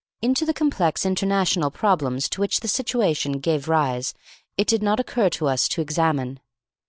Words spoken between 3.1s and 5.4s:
gave rise it did not occur